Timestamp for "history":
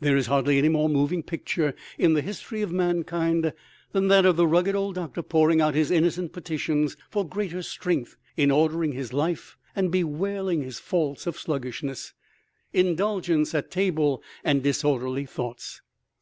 2.22-2.62